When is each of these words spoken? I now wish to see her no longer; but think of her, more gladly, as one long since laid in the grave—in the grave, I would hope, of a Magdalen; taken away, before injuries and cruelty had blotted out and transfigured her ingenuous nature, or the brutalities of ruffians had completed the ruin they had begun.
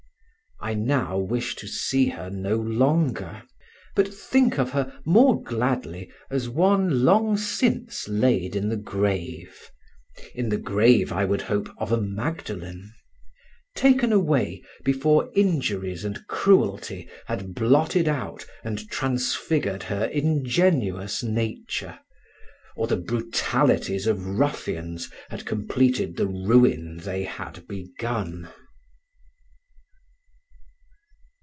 I 0.63 0.75
now 0.75 1.17
wish 1.17 1.55
to 1.55 1.65
see 1.67 2.09
her 2.09 2.29
no 2.29 2.55
longer; 2.55 3.41
but 3.95 4.13
think 4.13 4.59
of 4.59 4.69
her, 4.73 4.93
more 5.03 5.41
gladly, 5.41 6.11
as 6.29 6.47
one 6.47 7.03
long 7.03 7.35
since 7.35 8.07
laid 8.07 8.55
in 8.55 8.69
the 8.69 8.77
grave—in 8.77 10.49
the 10.49 10.59
grave, 10.59 11.11
I 11.11 11.25
would 11.25 11.41
hope, 11.41 11.67
of 11.79 11.91
a 11.91 11.99
Magdalen; 11.99 12.93
taken 13.75 14.13
away, 14.13 14.61
before 14.85 15.31
injuries 15.33 16.05
and 16.05 16.27
cruelty 16.27 17.09
had 17.25 17.55
blotted 17.55 18.07
out 18.07 18.45
and 18.63 18.87
transfigured 18.91 19.81
her 19.81 20.05
ingenuous 20.05 21.23
nature, 21.23 21.97
or 22.75 22.85
the 22.85 22.97
brutalities 22.97 24.05
of 24.05 24.37
ruffians 24.37 25.09
had 25.29 25.43
completed 25.43 26.17
the 26.17 26.27
ruin 26.27 26.97
they 26.97 27.23
had 27.23 27.67
begun. 27.67 28.47